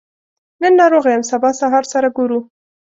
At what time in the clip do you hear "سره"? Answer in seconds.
1.93-2.07